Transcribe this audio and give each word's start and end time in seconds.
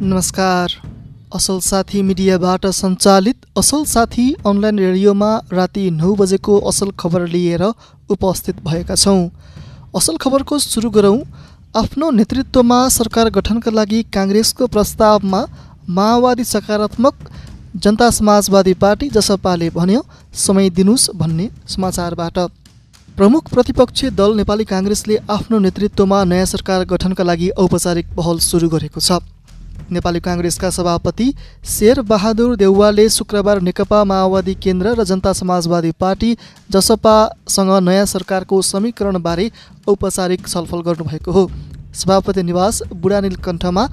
नमस्कार। 0.00 0.72
असल 1.34 1.58
साथी 1.62 2.00
मिडियाबाट 2.02 2.66
सञ्चालित 2.66 3.44
असल 3.58 3.82
साथी 3.84 4.32
अनलाइन 4.46 4.78
रेडियोमा 4.78 5.28
राति 5.52 5.88
नौ 5.90 6.12
बजेको 6.14 6.58
असल 6.68 6.90
खबर 6.98 7.26
लिएर 7.26 7.62
उपस्थित 8.10 8.60
भएका 8.64 8.94
छौँ। 8.94 9.28
असल 9.96 10.16
खबरको 10.20 10.58
सुरु 10.58 10.90
गरौँ। 10.90 11.18
आफ्नो 11.74 12.10
नेतृत्वमा 12.10 12.80
सरकार 12.88 13.28
गठनका 13.36 13.70
लागि 13.70 14.02
काङ्ग्रेसको 14.14 14.66
प्रस्तावमा 14.66 15.40
माओवादी 15.88 16.44
सकारात्मक 16.44 17.14
जनता 17.76 18.10
समाजवादी 18.10 18.74
पार्टी 18.74 19.08
जसपाले 19.16 19.70
भन्यो 19.70 20.02
समय 20.36 20.70
दिनुहोस् 20.70 21.10
भन्ने 21.16 21.48
समाचारबाट। 21.68 22.38
प्रमुख 23.16 23.48
प्रतिपक्षी 23.54 24.10
दल 24.12 24.36
नेपाली 24.36 24.64
काङ्ग्रेसले 24.66 25.16
आफ्नो 25.30 25.58
नेतृत्वमा 25.58 26.22
नयाँ 26.26 26.46
सरकार 26.46 26.84
गठनका 26.84 27.24
लागि 27.24 27.48
औपचारिक 27.56 28.12
पहल 28.16 28.38
सुरु 28.48 28.68
गरेको 28.68 29.00
छ। 29.00 29.20
नेपाली 29.92 30.20
काङ्ग्रेसका 30.20 30.70
सभापति 30.70 31.32
शेर 31.64 32.00
बहादुर 32.04 32.56
देउवाले 32.56 33.08
शुक्रबार 33.08 33.60
नेकपा 33.62 34.02
माओवादी 34.04 34.54
केन्द्र 34.56 34.94
र 34.94 35.04
जनता 35.04 35.32
समाजवादी 35.32 35.92
पार्टी 36.00 36.36
जसपासँग 36.70 37.70
नयाँ 37.82 38.06
सरकारको 38.06 38.60
समीकरणबारे 38.64 39.50
औपचारिक 39.88 40.48
छलफल 40.48 40.80
गर्नुभएको 40.82 41.32
हो। 41.32 41.50
सभापति 41.94 42.42
निवास 42.42 42.82
बुढानीलकण्ठमा 42.94 43.86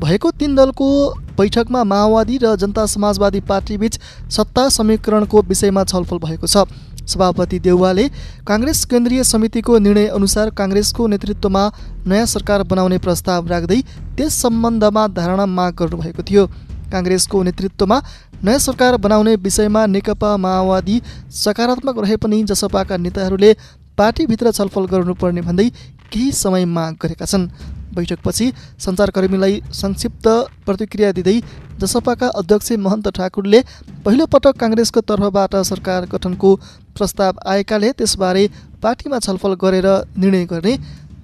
भएको 0.00 0.30
तीन 0.32 0.54
दलको 0.56 0.88
बैठकमा 1.36 1.84
माओवादी 1.84 2.38
र 2.42 2.56
जनता 2.56 2.86
समाजवादी 2.88 3.40
पार्टीबीच 3.44 3.98
सत्ता 4.30 4.68
समीकरणको 4.70 5.42
विषयमा 5.44 5.84
छलफल 5.84 6.18
भएको 6.18 6.46
छ। 6.46 6.64
सभापति 7.06 7.58
देउवाले 7.58 8.08
काङ्ग्रेस 8.48 8.84
केन्द्रीय 8.84 9.24
समितिको 9.24 9.78
निर्णय 9.78 10.06
अनुसार 10.08 10.50
काङ्ग्रेसको 10.50 11.06
नेतृत्वमा 11.06 11.62
नयाँ 12.06 12.26
सरकार 12.26 12.62
बनाउने 12.64 12.98
प्रस्ताव 12.98 13.48
राख्दै 13.48 13.80
त्यस 14.16 14.40
सम्बन्धमा 14.42 15.06
धारणा 15.16 15.46
माग 15.48 15.74
गर्नुभएको 15.74 16.22
थियो। 16.22 16.46
काङ्ग्रेसको 16.92 17.42
नेतृत्वमा 17.42 18.00
नयाँ 18.44 18.58
सरकार 18.60 18.96
बनाउने 18.96 19.34
विषयमा 19.36 19.86
नेकपा 19.86 20.36
माओवादी 20.36 21.00
सकारात्मक 21.34 21.98
रहे 21.98 22.16
पनि 22.16 22.42
जसपाका 22.44 22.96
नेताहरूले 22.96 23.52
पार्टीभित्र 23.98 24.50
छलफल 24.52 24.84
गर्नुपर्ने 24.92 25.40
भन्दै 25.40 25.68
केही 26.12 26.30
समय 26.34 26.64
माग 26.66 26.94
गरेका 27.02 27.26
छन्। 27.26 27.48
बैठकपछि 27.94 28.46
सञ्चारकर्मीलाई 28.84 29.60
संक्षिप्त 29.74 30.28
प्रतिक्रिया 30.66 31.12
दिँदै 31.12 31.36
जसपाका 31.80 32.28
अध्यक्ष 32.40 32.72
महन्त 32.80 33.08
ठाकुरले 33.16 33.60
पहिलोपटक 34.04 34.56
काङ्ग्रेसको 34.60 35.00
तर्फबाट 35.10 35.56
सरकार 35.70 36.06
गठनको 36.12 36.54
प्रस्ताव 36.96 37.40
आएकाले 37.52 37.92
त्यसबारे 37.98 38.44
पार्टीमा 38.82 39.18
छलफल 39.26 39.54
गरेर 39.62 39.88
निर्णय 40.16 40.44
गर्ने 40.52 40.76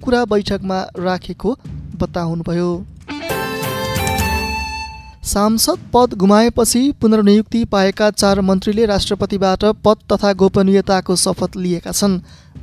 कुरा 0.03 0.23
बैठकमा 0.27 0.79
राखेको 0.99 1.57
बताउनुभयो। 2.01 2.69
सांसद 5.23 5.79
पद 5.93 6.13
गुमाएपछि 6.13 6.91
पुनर्नियुक्ति 7.01 7.63
पाएका 7.65 8.09
चार 8.11 8.39
मन्त्रीले 8.41 8.85
राष्ट्रपतिबाट 8.85 9.63
पद 9.85 9.97
तथा 10.11 10.31
गोपनीयताको 10.33 11.15
शपथ 11.15 11.57
लिएका 11.57 11.91
छन्। 11.91 12.19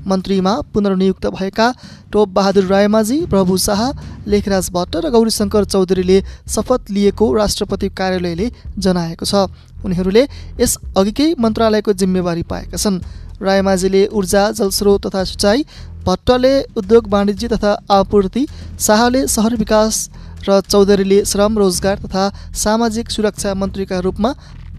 मन्त्रीमा 0.06 0.54
पुनर्नियुक्त 0.74 1.26
भएका 1.28 1.72
टोप 2.12 2.28
बहादुर 2.28 2.64
रायमाझी 2.64 3.20
प्रभु 3.26 3.56
शाह 3.58 3.82
लेखराज 4.26 4.70
भट्ट 4.74 4.96
र 4.96 5.10
गौरीशङ्कर 5.10 5.64
चौधरीले 5.66 6.20
शपथ 6.48 6.90
लिएको 6.90 7.32
राष्ट्रपति 7.34 7.88
कार्यालयले 7.94 8.50
जनाएको 8.78 9.24
छ। 9.24 9.46
उनीहरूले 9.84 10.26
यस 10.60 10.76
अघिकै 10.98 11.34
मन्त्रालयको 11.38 11.92
जिम्मेवारी 11.94 12.42
पाएका 12.42 12.76
छन्। 12.76 13.00
रायमाझीले 13.42 14.06
ऊर्जा 14.08 14.50
जलस्रोत 14.52 15.06
तथा 15.06 15.24
सिँचाइ 15.24 15.64
भट्टले 16.04 16.54
उद्योग 16.76 17.08
वाणिज्य 17.08 17.48
तथा 17.48 17.72
आपूर्ति 17.90 18.46
शाहले 18.80 19.26
सहर 19.28 19.56
विकास 19.56 20.08
र 20.46 20.60
चौधरीले 20.62 21.24
श्रम 21.24 21.58
रोजगार 21.58 21.96
तथा 21.98 22.24
सामाजिक 22.54 23.10
सुरक्षा 23.10 23.54
मन्त्रीका 23.54 23.98
रूपमा 23.98 24.30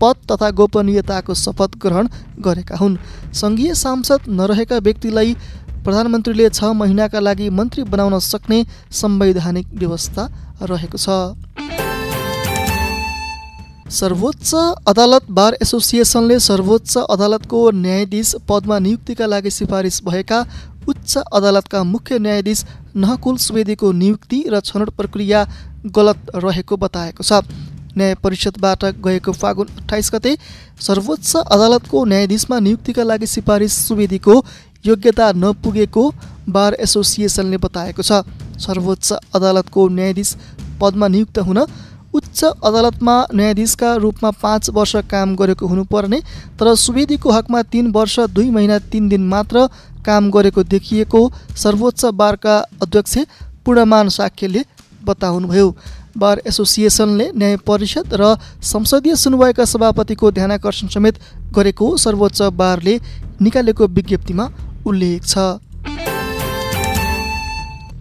पद 0.02 0.16
तथा 0.32 0.50
गोपनीयताको 0.56 1.34
शपथ 1.36 1.72
ग्रहण 1.78 2.08
गरेका 2.40 2.76
हुन्। 2.76 2.98
सङ्घीय 3.34 3.74
सांसद 3.76 4.30
नरहेका 4.32 4.78
व्यक्तिलाई 4.80 5.34
प्रधानमन्त्रीले 5.84 6.50
छ 6.50 6.72
महिनाका 6.76 7.20
लागि 7.20 7.50
मन्त्री 7.50 7.84
बनाउन 7.86 8.20
सक्ने 8.22 8.60
संवैधानिक 8.92 9.68
व्यवस्था 9.74 10.24
रहेको 10.64 10.98
छ। 10.98 11.08
सर्वोच्च 13.90 14.50
अदालत 14.88 15.30
बार 15.30 15.54
एसोसिएसनले 15.62 16.40
सर्वोच्च 16.40 16.98
अदालतको 17.10 17.60
न्यायाधीश 17.76 18.36
पदमा 18.50 18.78
नियुक्तिका 18.80 19.26
लागि 19.26 19.52
सिफारिस 19.52 19.98
भएका 20.06 20.40
उच्च 20.90 21.18
अदालतका 21.18 21.84
मुख्य 21.86 22.20
न्यायाधीश 22.20 22.66
नहकुल 22.98 23.38
सुवेदीको 23.40 23.92
नियुक्ति 23.94 24.44
र 24.50 24.60
छनौट 24.62 24.90
प्रक्रिया 24.98 25.46
गलत 25.96 26.32
रहेको 26.36 26.78
बताएको 26.78 27.24
छ। 27.24 27.42
न्याय 27.98 28.16
परिषदबाट 28.24 28.86
गएको 29.06 29.32
फागुन 29.34 29.68
अठाइस 29.80 30.12
गते 30.14 30.38
सर्वोच्च 30.82 31.36
अदालतको 31.36 32.04
न्यायाधीशमा 32.06 32.60
नियुक्तिका 32.60 33.04
लागि 33.04 33.28
सिफारिस 33.28 33.74
सुवेदीको 33.88 34.36
योग्यता 34.86 35.32
नपुगेको 35.36 36.04
बार 36.50 36.74
एसोसिएसनले 36.82 37.58
बताएको 37.60 38.02
छ। 38.04 38.24
सर्वोच्च 38.60 39.12
अदालतको 39.36 39.88
न्यायाधीश 39.90 40.36
पदमा 40.82 41.08
नियुक्त 41.08 41.40
हुन 41.48 41.60
उच्च 42.14 42.44
अदालतमा 42.44 43.16
न्यायाधीशका 43.36 43.90
रूपमा 43.96 44.30
पाँच 44.42 44.70
वर्ष 44.78 44.96
काम 45.10 45.36
गरेको 45.36 45.68
हुनुपर्ने 45.68 46.20
तर 46.60 46.74
सुवेदीको 46.76 47.32
हकमा 47.32 47.62
तिन 47.74 47.92
वर्ष 47.92 48.20
दुई 48.34 48.50
महिना 48.50 48.78
तिन 48.92 49.10
दिन 49.10 49.28
मात्र 49.28 49.68
काम 50.06 50.30
गरेको 50.32 50.64
देखिएको 50.66 51.22
सर्वोच्च 51.58 52.06
बारका 52.16 52.58
अध्यक्ष 52.82 53.18
पूर्णमान 53.66 54.10
साक्यले 54.10 54.64
बताउनुभयो। 55.06 55.76
बार 56.18 56.42
एसोसिएसनले 56.48 57.32
न्याय 57.36 57.56
परिषद 57.68 58.14
र 58.14 58.36
संसदीय 58.64 59.16
सुनवाईका 59.16 59.66
सभापतिको 59.66 60.32
ध्यानाकर्षण 60.32 60.88
समेत 60.90 61.20
गरेको 61.56 61.96
सर्वोच्च 61.98 62.42
बारले 62.54 63.00
निकालेको 63.42 63.88
विज्ञप्तिमा 63.88 64.50
उल्लेख 64.86 65.26
छ। 65.26 65.38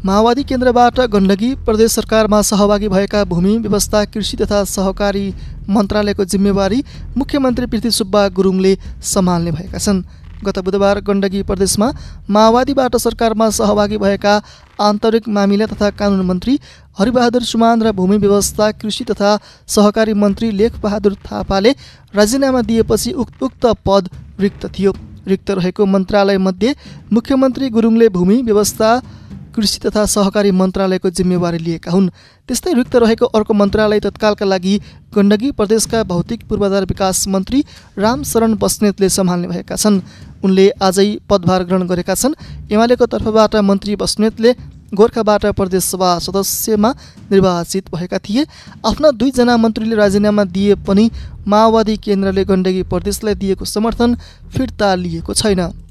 माओवादी 0.06 0.42
केन्द्रबाट 0.44 1.00
गण्डकी 1.12 1.54
प्रदेश 1.66 1.92
सरकारमा 1.92 2.40
सहभागी 2.42 2.88
भएका 2.88 3.22
भूमि 3.24 3.56
व्यवस्था 3.58 4.04
कृषि 4.04 4.36
तथा 4.36 4.62
सहकारी 4.66 5.26
मन्त्रालयको 5.68 6.24
जिम्मेवारी 6.24 6.82
मुख्यमन्त्री 7.16 7.66
पृथ्वी 7.66 7.90
सुब्बा 7.90 8.28
गुरुङले 8.30 8.76
सम्हाल्ने 9.04 9.50
भएका 9.52 9.78
छन्। 9.78 10.02
गत 10.44 10.58
बुधबार 10.58 11.00
गण्डकी 11.00 11.42
प्रदेशमा 11.42 11.88
माओवादीबाट 12.30 12.96
सरकारमा 12.96 13.48
सहभागी 13.50 13.96
भएका 13.98 14.34
आन्तरिक 14.80 15.28
मामिला 15.28 15.66
तथा 15.66 15.90
कानुन 15.98 16.20
मन्त्री 16.26 16.58
हरिबहादुर 16.98 17.42
सुमान 17.44 17.82
र 17.82 17.92
भूमि 17.92 18.16
व्यवस्था 18.18 18.70
कृषि 18.80 19.04
तथा 19.04 19.30
सहकारी 19.66 20.14
मन्त्री 20.14 20.50
लेखबहादुर 20.52 21.14
थापाले 21.26 21.74
राजीनामा 22.14 22.62
दिएपछि 22.62 23.12
उक्त 23.14 23.42
उक्त 23.42 23.66
पद 23.86 24.08
रिक्त 24.40 24.66
थियो। 24.78 24.92
रिक्त 25.26 25.50
रहेको 25.50 25.86
मन्त्रालयमध्ये 25.86 26.74
मुख्यमन्त्री 27.12 27.68
गुरुङले 27.70 28.08
भूमि 28.08 28.36
व्यवस्था 28.42 28.90
कृषि 29.58 29.78
तथा 29.80 30.04
सहकारी 30.06 30.50
मन्त्रालयको 30.54 31.10
जिम्मेवारी 31.10 31.58
लिएका 31.58 31.90
हुन्। 31.90 32.08
त्यस्तै 32.48 32.72
रिक्त 32.72 32.96
रहेको 32.96 33.26
अर्को 33.34 33.54
मन्त्रालय 33.54 34.00
तत्कालका 34.00 34.46
लागि 34.46 34.74
गण्डकी 35.14 35.50
प्रदेशका 35.52 36.02
भौतिक 36.04 36.46
पूर्वाधार 36.48 36.84
विकास 36.86 37.26
मन्त्री 37.28 37.64
रामशरण 37.98 38.54
बस्नेतले 38.54 39.08
सम्हाल्ने 39.10 39.48
भएका 39.48 39.76
छन्। 39.76 40.00
उनले 40.44 40.70
आजै 40.80 41.08
पदभार 41.28 41.64
ग्रहण 41.64 41.86
गरेका 41.86 42.14
छन्। 42.14 42.38
एमालेको 42.70 43.06
तर्फबाट 43.08 43.56
मन्त्री 43.68 43.96
बस्नेतले 43.96 44.54
गोर्खाबाट 44.94 45.44
प्रदेशसभा 45.52 46.10
सदस्यमा 46.18 46.90
निर्वाचित 47.30 47.90
भएका 47.90 48.18
थिए। 48.18 48.46
आफ्ना 48.86 49.10
दुईजना 49.10 49.56
मन्त्रीले 49.56 49.96
राजीनामा 49.96 50.44
दिए 50.46 50.74
पनि 50.86 51.10
माओवादी 51.46 51.96
केन्द्रले 51.98 52.44
गण्डकी 52.44 52.82
प्रदेशलाई 52.86 53.34
दिएको 53.34 53.64
समर्थन 53.66 54.16
फिर्ता 54.54 54.94
लिएको 54.94 55.34
छैन। 55.34 55.87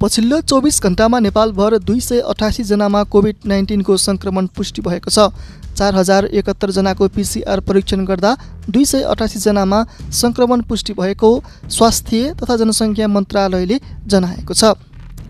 पछिल्लो 0.00 0.40
चौबिस 0.40 0.80
घन्टामा 0.82 1.18
नेपालभर 1.20 1.76
दुई 1.78 2.00
सय 2.00 2.20
अठासीजनामा 2.24 3.02
कोभिड 3.12 3.36
नाइन्टिनको 3.46 3.96
सङ्क्रमण 3.98 4.46
पुष्टि 4.56 4.82
भएको 4.82 5.10
छ। 5.10 5.28
चार 5.76 5.94
हजार 5.94 6.24
एकहत्तरजनाको 6.40 7.08
पिसिआर 7.12 7.60
परीक्षण 7.60 8.04
गर्दा 8.08 8.30
दुई 8.70 8.84
सय 8.84 9.02
अठासीजनामा 9.12 9.82
सङ्क्रमण 10.20 10.62
पुष्टि 10.64 10.92
भएको 10.96 11.30
स्वास्थ्य 11.68 12.32
तथा 12.40 12.56
जनसङ्ख्या 12.56 13.08
मन्त्रालयले 13.12 13.78
जनाएको 14.08 14.54
छ। 14.54 14.72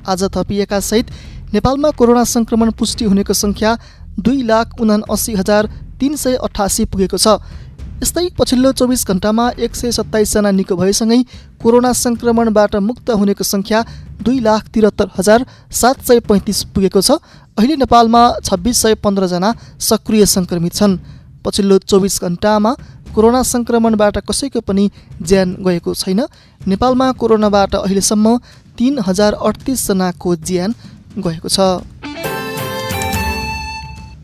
आज 0.06 0.22
थपिएका 0.38 0.80
सहित 0.80 1.10
नेपालमा 1.50 1.90
कोरोना 1.98 2.24
सङ्क्रमण 2.30 2.70
पुष्टि 2.78 3.10
हुनेको 3.10 3.34
सङ्ख्या 3.34 3.76
दुई 4.22 4.42
लाख 4.46 4.78
उना 4.80 5.02
अस्सी 5.10 5.34
हजार 5.34 5.66
तिन 5.98 6.14
सय 6.16 6.38
अठासी 6.46 6.84
पुगेको 6.86 7.18
छ। 7.18 7.42
यस्तै 8.02 8.28
पछिल्लो 8.36 8.70
चौबिस 8.80 9.02
घन्टामा 9.12 9.44
एक 9.64 9.72
सय 9.76 9.90
सत्ताइसजना 9.92 10.50
निको 10.58 10.74
भएसँगै 10.80 11.18
कोरोना 11.62 11.90
सङ्क्रमणबाट 12.00 12.76
मुक्त 12.88 13.10
हुनेको 13.20 13.44
सङ्ख्या 13.44 13.80
दुई 14.24 14.38
लाख 14.46 14.62
त्रिहत्तर 14.72 15.08
हजार 15.18 15.44
सात 15.80 15.98
सय 16.08 16.20
पैँतिस 16.28 16.58
पुगेको 16.72 17.00
छ। 17.00 17.20
अहिले 17.60 17.76
नेपालमा 17.76 18.22
छब्बिस 18.46 18.76
सय 18.82 18.94
पन्ध्रजना 19.04 19.50
सक्रिय 19.88 20.24
सङ्क्रमित 20.36 20.72
छन्। 20.80 20.98
पछिल्लो 21.44 21.76
चौबिस 21.90 22.16
घन्टामा 22.24 22.72
कोरोना 23.14 23.42
सङ्क्रमणबाट 23.52 24.16
कसैको 24.28 24.60
पनि 24.64 24.84
ज्यान 25.20 25.48
गएको 25.60 25.92
छैन। 25.94 26.20
नेपालमा 26.72 27.06
कोरोनाबाट 27.20 27.74
अहिलेसम्म 27.84 28.26
तिन 28.80 29.04
हजार 29.08 29.32
अडतिसजनाको 29.44 30.36
ज्यान 30.48 30.70
गएको 31.20 31.48
छ। 31.48 31.84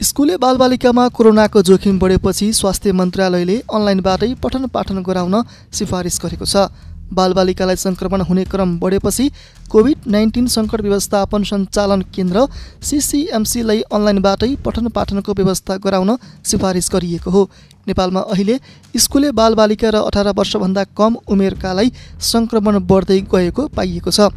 स्कुले 0.06 0.36
बालबालिकामा 0.38 1.04
कोरोनाको 1.10 1.60
जोखिम 1.66 1.98
बढेपछि 1.98 2.46
स्वास्थ्य 2.52 2.92
मन्त्रालयले 2.92 3.56
अनलाइनबाटै 3.74 4.28
पठन 4.42 4.66
पाठन 4.74 5.02
गराउन 5.02 5.34
सिफारिस 5.78 6.18
गरेको 6.24 6.46
छ। 6.46 6.70
बालबालिकालाई 7.10 7.76
सङ्क्रमण 7.76 8.20
हुने 8.28 8.44
क्रम 8.52 8.76
बढेपछि 8.78 9.26
कोभिड 9.72 10.06
नाइन्टिन 10.14 10.46
सङ्कट 10.54 10.80
व्यवस्थापन 10.86 11.48
सञ्चालन 11.50 12.06
केन्द्र 12.14 12.46
सिसिएमसीलाई 12.86 13.82
अनलाइनबाटै 13.90 14.50
पठन 14.64 14.88
पाठनको 14.94 15.38
व्यवस्था 15.40 15.76
गराउन 15.82 16.16
सिफारिस 16.44 16.90
गरिएको 16.94 17.30
हो। 17.30 17.42
नेपालमा 17.88 18.20
अहिले 18.30 18.60
स्कुले 19.02 19.30
बालबालिका 19.34 19.90
र 19.90 20.06
अठार 20.06 20.34
वर्षभन्दा 20.38 20.84
कम 20.98 21.22
उमेरकालाई 21.28 21.92
सङ्क्रमण 22.30 22.78
बढ्दै 22.90 23.20
गएको 23.26 23.70
पाइएको 23.74 24.10
छ। 24.10 24.30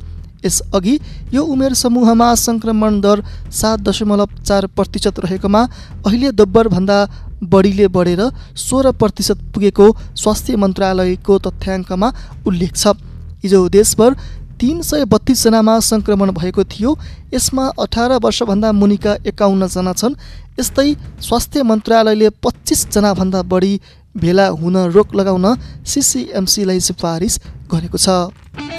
यसअघि 0.46 0.96
यो 1.34 1.44
उमेर 1.54 1.74
समूहमा 1.74 2.28
सङ्क्रमण 2.46 3.00
दर 3.02 3.22
सात 3.52 3.80
दशमलव 3.88 4.30
चार 4.48 4.66
प्रतिशत 4.78 5.20
रहेकोमा 5.26 5.62
अहिले 6.06 6.32
दोब्बरभन्दा 6.40 6.98
बढीले 7.52 7.88
बढेर 7.96 8.22
सोह्र 8.58 8.92
प्रतिशत 9.02 9.40
पुगेको 9.54 9.86
स्वास्थ्य 10.16 10.56
मन्त्रालयको 10.64 11.38
तथ्याङ्कमा 11.46 12.08
उल्लेख 12.48 12.74
छ। 12.76 12.96
हिजो 13.44 13.60
देशभर 13.70 14.16
तिन 14.60 14.82
सय 14.82 15.06
बत्तिसजनामा 15.08 15.76
सङ्क्रमण 15.82 16.32
भएको 16.36 16.64
थियो। 16.64 16.92
यसमा 17.34 17.66
अठार 17.80 18.12
वर्षभन्दा 18.20 18.72
मुनिका 18.72 19.14
एकाउन्नजना 19.32 19.94
छन्। 19.94 20.20
यस्तै 20.60 20.90
स्वास्थ्य 21.28 21.64
मन्त्रालयले 21.64 22.30
पच्चिसजनाभन्दा 22.44 23.42
बढी 23.52 23.74
भेला 24.18 24.48
हुन 24.60 24.78
रोक 24.92 25.16
लगाउन 25.16 25.48
सिसिएमसीलाई 25.88 26.80
सिफारिस 26.82 27.40
गरेको 27.72 27.98
छ। 27.98 28.79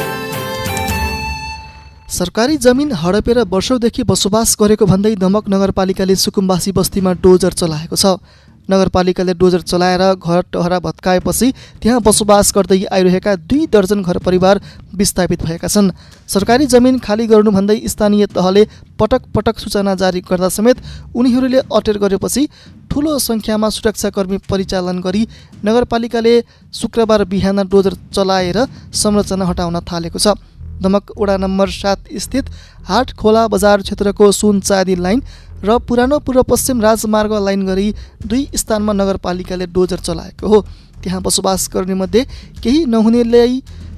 सरकारी 2.11 2.57
जमिन 2.59 2.93
हडपेर 2.93 3.39
वर्षौँदेखि 3.47 4.03
बसोबास 4.03 4.57
गरेको 4.61 4.85
भन्दै 4.85 5.15
दमक 5.17 5.49
नगरपालिकाले 5.49 6.15
सुकुम्बासी 6.17 6.73
बस्तीमा 6.75 7.13
डोजर 7.23 7.53
चलाएको 7.55 7.97
छ। 7.97 8.19
नगरपालिकाले 8.67 9.35
डोजर 9.35 9.61
चलाएर 9.63 10.03
घर 10.15 10.41
टहरा 10.51 10.79
भत्काएपछि 10.81 11.53
त्यहाँ 11.79 12.01
बसोबास 12.03 12.53
गर्दै 12.57 12.81
आइरहेका 12.91 13.37
दुई 13.47 13.67
दर्जन 13.71 14.03
घर 14.03 14.19
परिवार 14.27 14.61
विस्थापित 14.93 15.43
भएका 15.45 15.69
छन्। 15.69 15.93
सरकारी 16.27 16.67
जमिन 16.67 16.99
खाली 16.99 17.27
गर्नु 17.31 17.51
भन्दै 17.51 17.79
स्थानीय 17.87 18.27
तहले 18.35 18.67
पटक 18.99 19.31
पटक 19.31 19.59
सूचना 19.63 19.95
जारी 19.95 20.21
गर्दा 20.27 20.49
समेत 20.51 20.83
उनीहरूले 21.15 21.63
अटेर 21.71 21.99
गरेपछि 22.03 22.47
ठुलो 22.91 23.19
सङ्ख्यामा 23.21 23.69
सुरक्षाकर्मी 23.71 24.39
परिचालन 24.51 24.99
गरी 24.99 25.27
नगरपालिकाले 25.65 26.35
शुक्रबार 26.75 27.25
बिहान 27.31 27.67
डोजर 27.71 27.95
चलाएर 28.11 28.65
संरचना 28.99 29.45
हटाउन 29.47 29.81
थालेको 29.87 30.19
छ। 30.19 30.35
दमक 30.83 31.13
वडा 31.19 31.37
नम्बर 31.37 31.69
सात 31.71 32.09
स्थित 32.19 32.51
हाट 32.89 33.13
खोला 33.17 33.47
बजार 33.49 33.83
क्षेत्रको 33.83 34.31
सुन 34.33 34.61
चाँदी 34.61 34.97
लाइन 34.97 35.23
र 35.65 35.79
पुरानो 35.81 36.19
पूर्व 36.19 36.43
पश्चिम 36.49 36.81
राजमार्ग 36.81 37.33
लाइन 37.45 37.67
गरी 37.67 37.93
दुई 38.27 38.47
स्थानमा 38.57 38.93
नगरपालिकाले 38.93 39.67
डोजर 39.69 39.99
चलाएको 40.01 40.49
हो। 40.49 40.61
त्यहाँ 41.03 41.21
बसोबास 41.23 41.69
गर्ने 41.75 41.95
मध्ये 41.95 42.25
केही 42.63 42.85
नहुनेले 42.87 43.45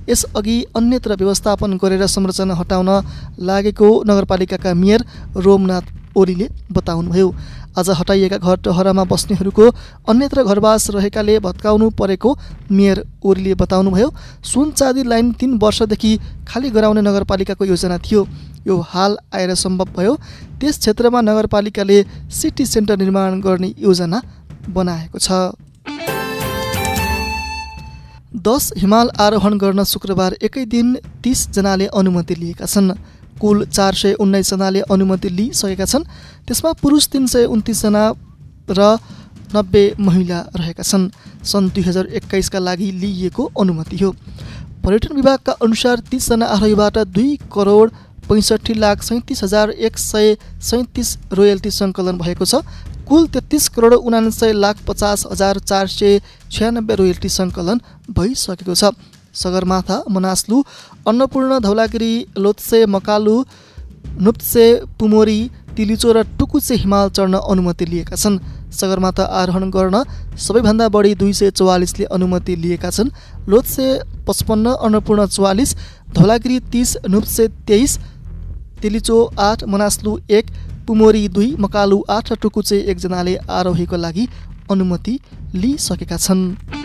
यसअघि 0.08 0.56
अन्यत्र 0.76 1.14
व्यवस्थापन 1.14 1.76
गरेर 1.78 2.06
संरचना 2.08 2.54
हटाउन 2.54 2.88
लागेको 3.38 3.88
नगरपालिकाका 4.06 4.74
मेयर 4.74 5.04
रोमनाथ 5.38 6.18
ओलीले 6.18 6.48
बताउनुभयो। 6.72 7.28
आज 7.72 7.88
हटाइएका 7.90 8.38
घर 8.38 8.56
टहरामा 8.64 9.04
बस्नेहरूको 9.04 9.64
अन्यत्र 10.08 10.42
घरवास 10.44 10.90
रहेकाले 10.90 11.38
भत्काउनु 11.40 11.88
परेको 11.90 12.30
मेयर 12.70 13.04
ओलीले 13.24 13.54
बताउनुभयो। 13.54 14.08
सुन 14.44 14.70
चाँदी 14.72 15.02
लाइन 15.02 15.32
तिन 15.40 15.58
वर्षदेखि 15.58 16.12
खाली 16.48 16.70
गराउने 16.70 17.00
नगरपालिकाको 17.00 17.64
योजना 17.64 17.98
थियो। 17.98 18.26
यो 18.66 18.76
हाल 18.88 19.16
आएर 19.34 19.54
सम्भव 19.56 19.88
भयो। 19.96 20.16
त्यस 20.60 20.78
क्षेत्रमा 20.78 21.20
नगरपालिकाले 21.20 21.98
सिटी 22.30 22.66
सेन्टर 22.66 22.96
निर्माण 22.98 23.40
गर्ने 23.40 23.74
योजना 23.78 24.22
बनाएको 24.68 25.18
छ। 25.18 25.56
दस 28.42 28.72
हिमाल 28.76 29.10
आरोहण 29.20 29.58
गर्न 29.58 29.84
शुक्रबार 29.84 30.36
एकै 30.42 30.64
दिन 30.66 30.94
तिसजनाले 31.24 31.86
अनुमति 31.88 32.34
लिएका 32.34 32.66
छन्। 32.66 32.92
कुल 33.42 33.64
चार 33.66 33.94
सय 33.94 34.12
उन्नाइसजनाले 34.22 34.80
अनुमति 34.86 35.28
लिइसकेका 35.28 35.84
छन्। 35.84 36.04
त्यसमा 36.46 36.72
पुरुष 36.78 37.06
तिन 37.10 37.26
सय 37.26 37.44
उन्तिसजना 37.50 38.04
र 38.70 38.96
नब्बे 39.54 39.84
महिला 40.00 40.38
रहेका 40.56 40.82
छन्। 40.82 41.10
सन् 41.44 41.70
दुई 41.74 41.82
हजार 41.82 42.06
एक्काइसका 42.16 42.58
लागि 42.58 42.90
लिइएको 43.02 43.44
अनुमति 43.60 43.96
हो। 43.98 44.10
पर्यटन 44.84 45.14
विभागका 45.16 45.52
अनुसार 45.62 46.00
तिसजना 46.10 46.46
आरोहीबाट 46.46 46.98
दुई 47.10 47.36
करोड 47.52 47.90
पैँसठी 48.28 48.74
लाख 48.74 49.02
सैँतिस 49.02 49.42
हजार 49.42 49.70
एक 49.82 49.98
सय 49.98 50.36
सैँतिस 50.62 51.08
रोयल्टी 51.32 51.70
सङ्कलन 51.70 52.18
भएको 52.18 52.44
छ। 52.44 52.62
कुल 53.08 53.26
तेत्तिस 53.28 53.68
करोड 53.68 53.92
उनान्सय 53.94 54.52
लाख 54.54 54.76
पचास 54.88 55.26
हजार 55.30 55.58
चार 55.60 55.86
सय 55.88 56.20
छ्यानब्बे 56.50 56.94
रोयल्टी 56.94 57.28
सङ्कलन 57.28 57.80
भइसकेको 58.10 58.74
छ। 58.74 58.94
सगरमाथा 59.34 59.96
मनास्लु 60.10 60.62
अन्नपूर्ण 61.08 61.58
धौलागिरी 61.60 62.12
लोत्से 62.38 62.84
मकालु 62.88 63.36
नुप्से 64.20 64.64
पुमोरी 64.98 65.40
तिलिचो 65.76 66.12
र 66.12 66.22
टुकुचे 66.38 66.74
हिमाल 66.76 67.08
चढ्न 67.10 67.34
अनुमति 67.50 67.84
लिएका 67.86 68.16
छन्। 68.16 68.38
सगरमाथा 68.72 69.24
आरोहण 69.40 69.70
गर्न 69.70 69.96
सबैभन्दा 70.38 70.88
बढी 70.88 71.14
दुई 71.14 71.32
सय 71.32 71.50
चौवालिसले 71.52 72.04
अनुमति 72.12 72.56
लिएका 72.56 72.90
छन्। 72.90 73.10
लोत्से 73.48 73.86
पचपन्न 74.28 74.74
अन्नपूर्ण 74.78 75.26
चौवालिस 75.26 75.74
धौलागिरी 76.12 76.58
तिस 76.72 76.96
नुप्से 77.08 77.48
तेइस 77.66 77.98
तिलिचो 78.82 79.18
आठ 79.40 79.64
मनास्लु 79.64 80.18
एक 80.30 80.46
पुमोरी 80.86 81.28
दुई 81.30 81.54
मकालु 81.58 82.02
आठ 82.10 82.32
र 82.32 82.36
टुकुचे 82.42 82.78
एकजनाले 82.90 83.36
आरोहीको 83.50 83.96
लागि 83.96 84.28
अनुमति 84.70 85.18
लिइसकेका 85.54 86.16
छन्। 86.18 86.81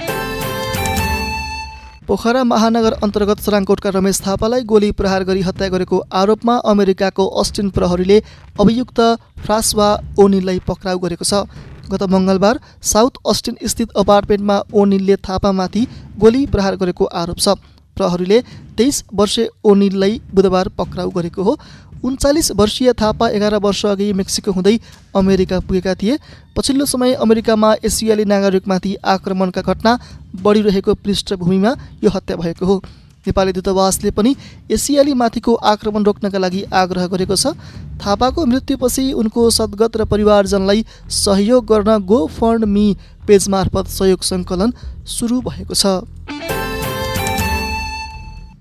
पोखरा 2.07 2.43
महानगर 2.43 2.93
अन्तर्गत 3.03 3.39
सराङकोटका 3.43 3.89
रमेश 3.89 4.19
थापालाई 4.25 4.61
गोली 4.63 4.91
प्रहार 4.95 5.23
गरी 5.27 5.41
हत्या 5.41 5.67
गरेको 5.69 5.97
आरोपमा 6.15 6.55
अमेरिकाको 6.71 7.25
अस्टिन 7.41 7.69
प्रहरीले 7.69 8.19
अभियुक्त 8.63 8.99
फ्रासवा 9.43 9.87
ओनिललाई 10.17 10.59
पक्राउ 10.67 10.97
गरेको 10.99 11.25
छ। 11.25 11.43
गत 11.91 12.03
मङ्गलबार 12.13 12.59
साउथ 12.91 13.19
अस्टिन 13.27 13.57
स्थित 13.67 13.91
अपार्टमेन्टमा 13.97 14.57
ओनिलले 14.73 15.15
थापामाथि 15.27 15.83
गोली 16.17 16.45
प्रहार 16.47 16.75
गरेको 16.77 17.05
आरोप 17.13 17.39
छ। 17.39 17.59
प्रहरीले 17.97 18.41
तेइस 18.77 19.03
वर्षे 19.13 19.49
ओनिललाई 19.63 20.21
बुधबार 20.33 20.69
पक्राउ 20.77 21.09
गरेको 21.11 21.43
हो। 21.43 21.57
उन्चालिस 22.05 22.51
वर्षीय 22.53 22.93
थापा 22.93 23.29
एघार 23.29 23.55
वर्ष 23.57 23.85
अघि 23.87 24.11
मेक्सिको 24.13 24.51
हुँदै 24.51 24.77
अमेरिका 25.15 25.59
पुगेका 25.59 25.93
थिए। 25.95 26.17
पछिल्लो 26.55 26.85
समय 26.85 27.13
अमेरिकामा 27.15 27.73
एसियाली 27.83 28.25
नागरिकमाथि 28.25 28.95
आक्रमणका 29.05 29.61
घटना 29.63 29.97
बढिरहेको 30.43 30.93
पृष्ठभूमिमा 30.95 31.75
यो 32.03 32.09
हत्या 32.09 32.37
भएको 32.37 32.65
हो। 32.65 32.77
नेपाली 33.25 33.51
दूतावासले 33.51 34.11
पनि 34.11 34.35
एसियाली 34.71 35.13
माथिको 35.13 35.53
आक्रमण 35.65 36.03
रोक्नका 36.03 36.39
लागि 36.39 36.61
आग्रह 36.71 37.07
गरेको 37.07 37.35
छ। 37.35 37.57
थापाको 37.99 38.45
मृत्युपछि 38.45 39.11
उनको 39.13 39.49
सद्गत 39.49 39.97
र 39.97 40.05
परिवारजनलाई 40.05 40.85
सहयोग 41.17 41.65
गर्न 41.65 41.97
गो 42.05 42.19
फन्ड 42.29 42.65
मी 42.67 42.85
पेज 43.27 43.49
मार्फत 43.49 43.89
सहयोग 43.89 44.21
सङ्कलन 44.23 44.73
सुरु 45.03 45.41
भएको 45.41 45.73
छ। 45.73 46.56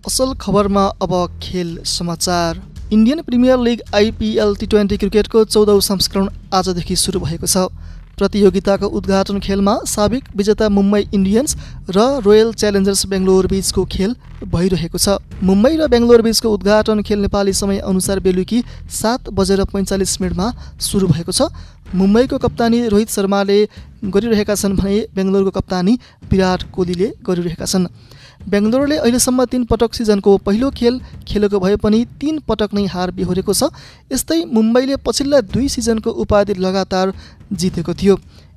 असल 0.07 0.33
खबरमा 0.41 0.85
अब 1.03 1.13
खेल 1.43 1.77
समाचार। 1.85 2.59
Indian 2.93 3.21
Premier 3.27 3.59
League 3.59 3.81
IPL 3.95 4.55
T 4.57 4.67
twenty 4.67 4.97
क्रिकेटको 4.97 5.43
चौधौँ 5.45 5.81
संस्करण 5.83 6.29
आजदेखि 6.55 6.97
सुरु 6.97 7.21
भएको 7.21 7.47
छ। 7.47 7.67
प्रतियोगिताको 8.15 8.87
उद्घाटन 8.87 9.39
खेलमा 9.43 9.75
साबिक 9.85 10.25
विजेता 10.37 10.69
मुम्बई 10.69 11.03
इन्डियन्स 11.13 11.57
र 11.91 12.23
रोयल 12.23 12.53
च्यालेन्जर्स 12.55 13.07
बेङ्गलोर 13.07 13.47
बिचको 13.47 13.85
खेल 13.85 14.15
भइरहेको 14.47 14.99
छ। 14.99 15.19
मुम्बई 15.43 15.75
र 15.75 15.89
बेङ्गलोर 15.91 16.23
बिचको 16.23 16.55
उद्घाटन 16.55 17.03
खेल 17.03 17.19
नेपाली 17.27 17.53
समय 17.53 17.79
अनुसार 17.85 18.21
बेलुकी 18.23 18.63
सात 18.89 19.29
बजेर 19.35 19.65
पैँचालिस 19.67 20.21
मिनटमा 20.21 20.47
सुरु 20.81 21.07
भएको 21.09 21.33
छ। 21.33 21.51
मुम्बईको 21.95 22.39
कप्तानी 22.39 22.87
रोहित 22.89 23.11
शर्माले 23.11 23.59
गरिरहेका 24.07 24.55
छन् 24.55 24.79
भने 24.79 24.97
बेङ्गलोरको 25.17 25.51
कप्तानी 25.59 25.99
विराट 26.31 26.71
कोहलीले 26.71 27.09
गरिरहेका 27.27 27.67
छन्। 27.67 27.91
बेङ्गलोरले 28.47 28.97
अहिलेसम्म 28.97 29.45
तिन 29.47 29.65
पटक 29.67 29.95
सिजनको 29.95 30.37
पहिलो 30.47 30.71
खेल 30.73 31.01
खेलेको 31.29 31.59
भए 31.61 31.77
पनि 31.77 32.05
तिन 32.21 32.39
पटक 32.49 32.75
नै 32.75 32.85
हार 32.87 33.11
बिहोरेको 33.13 33.53
छ। 33.53 33.71
यस्तै 34.13 34.39
मुम्बईले 34.49 34.97
पछिल्ला 35.03 35.41
दुई 35.49 35.69
सिजनको 35.69 36.11
उपाधि 36.23 36.55
लगातार 36.57 37.13
जितेको 37.53 37.95
थियो। 37.95 38.15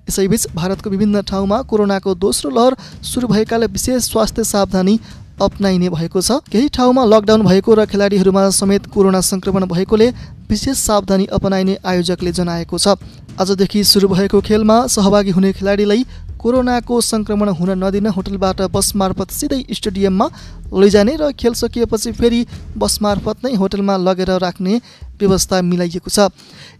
यसैबीच 0.10 0.48
भारतको 0.56 0.90
विभिन्न 0.90 1.22
ठाउँमा 1.26 1.62
कोरोनाको 1.66 2.14
दोस्रो 2.18 2.50
लहर 2.52 2.76
सुरु 3.04 3.28
भएकाले 3.28 3.66
विशेष 3.68 4.10
स्वास्थ्य 4.10 4.44
सावधानी 4.46 5.00
अप्नाइने 5.42 5.90
भएको 5.90 6.22
छ। 6.22 6.38
केही 6.52 6.70
ठाउँमा 6.70 7.06
लकडाउन 7.06 7.42
भएको 7.46 7.74
र 7.74 7.86
खेलाडीहरूमा 7.88 8.50
समेत 8.54 8.86
कोरोना 8.94 9.22
सङ्क्रमण 9.24 9.66
भएकोले 9.66 10.08
विशेष 10.50 10.78
सावधानी 10.80 11.26
अपनाइने 11.32 11.78
आयोजकले 11.82 12.32
जनाएको 12.36 12.78
छ। 12.78 12.98
आजदेखि 13.40 13.84
सुरु 13.86 14.08
भएको 14.10 14.42
खेलमा 14.44 14.78
सहभागी 14.88 15.32
हुने 15.32 15.54
खेलाडीलाई 15.54 16.04
कोरोनाको 16.40 17.02
सङ्क्रमण 17.02 17.50
हुन 17.60 17.70
नदिन 17.84 18.08
होटलबाट 18.16 18.62
बस 18.72 18.96
मार्फत 18.96 19.32
सिधै 19.32 19.62
स्टेडियममा 19.72 20.28
लैजाने 20.74 21.16
र 21.16 21.32
खेल 21.36 21.54
सकिएपछि 21.54 22.12
फेरि 22.16 22.42
बस 22.78 22.98
मार्फत 23.02 23.46
नै 23.46 23.54
होटलमा 23.56 23.96
लगेर 24.00 24.32
राख्ने 24.40 24.80
व्यवस्था 25.20 25.62
मिलाइएको 25.62 26.10
छ। 26.10 26.32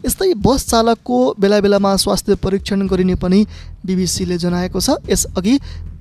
यस्तै 0.06 0.32
बस 0.40 0.66
चालकको 0.70 1.18
बेला 1.36 1.60
बेलामा 1.60 1.94
स्वास्थ्य 1.96 2.34
परीक्षण 2.40 2.86
गरिने 2.88 3.14
पनि 3.20 3.40
बिबिसीले 3.86 4.38
जनाएको 4.38 4.80
छ। 4.80 4.96
यसअघि 5.10 5.54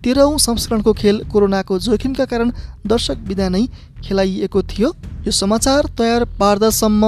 तेह्रौँ 0.03 0.37
संस्करणको 0.39 0.93
खेल 0.95 1.17
कोरोनाको 1.31 1.79
जोखिमका 1.79 2.25
कारण 2.25 2.51
दर्शक 2.87 3.17
विधा 3.27 3.47
नै 3.49 3.63
खेलाइएको 3.99 4.61
थियो। 4.63 4.89
यो 5.25 5.31
समाचार 5.33 5.89
तयार 5.99 6.23
पार्दासम्म। 6.39 7.03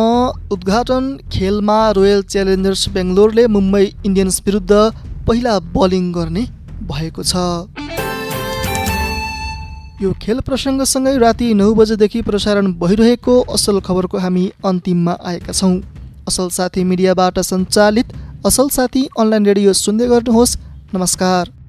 उद्घाटन 0.51 1.05
खेलमा 1.31 1.79
रोयल 1.95 2.21
च्यालेन्जर्स 2.27 2.83
बेङ्गलोरले 2.91 3.47
मुम्बई 3.47 3.85
इन्डियन्स 4.05 4.41
विरुद्ध 4.45 4.71
पहिला 5.27 5.53
बलिङ 5.75 6.11
गर्ने 6.11 6.43
भएको 6.89 7.23
छ। 7.23 7.33
यो 10.01 10.11
खेल 10.21 10.39
प्रसङ्गसँगै 10.41 11.17
राति 11.17 11.53
नौ 11.53 11.73
बजेदेखि 11.73 12.21
प्रसारण 12.21 12.73
भइरहेको 12.81 13.39
असल 13.53 13.79
खबरको 13.79 14.17
हामी 14.17 14.45
अन्तिममा 14.65 15.13
आएका 15.23 15.53
छौँ। 15.53 15.75
असल 16.27 16.49
साथी 16.49 16.83
मिडियाबाट 16.83 17.39
सञ्चालित 17.39 18.13
असल 18.45 18.67
साथी 18.69 19.07
अनलाइन 19.19 19.45
रेडियो 19.45 19.73
सुन्दै 19.75 20.07
गर्नुहोस्। 20.07 20.57
नमस्कार। 20.93 21.60